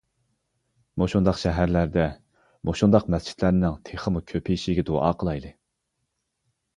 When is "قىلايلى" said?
5.21-5.53